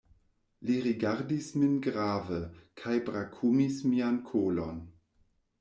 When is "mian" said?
3.93-4.21